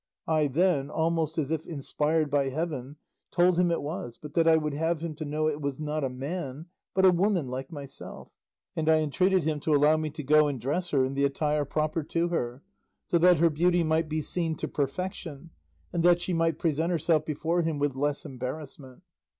[0.25, 2.95] I then, almost as if inspired by heaven,
[3.31, 6.03] told him it was, but that I would have him to know it was not
[6.03, 8.31] a man, but a woman like myself,
[8.75, 11.65] and I entreated him to allow me to go and dress her in the attire
[11.65, 12.63] proper to her,
[13.05, 15.51] so that her beauty might be seen to perfection,
[15.93, 19.03] and that she might present herself before him with less embarrassment.